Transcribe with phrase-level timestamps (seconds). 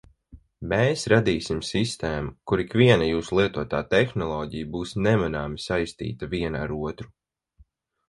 [0.69, 7.13] Mēs radīsim sistēmu, kur ikviena jūsu lietotā tehnoloģija būs nemanāmi saistīta viena ar otru.